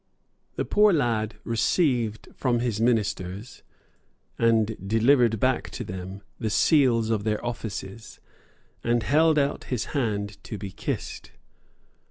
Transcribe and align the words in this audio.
The 0.55 0.65
poor 0.65 0.91
lad 0.91 1.35
received 1.43 2.29
from 2.33 2.57
his 2.57 2.81
ministers, 2.81 3.61
and 4.35 4.75
delivered 4.89 5.39
back 5.39 5.69
to 5.77 5.83
them, 5.83 6.23
the 6.39 6.49
seals 6.49 7.11
of 7.11 7.23
their 7.23 7.45
offices, 7.45 8.19
and 8.83 9.03
held 9.03 9.37
out 9.37 9.65
his 9.65 9.85
hand 9.93 10.43
to 10.45 10.57
be 10.57 10.71
kissed. 10.71 11.33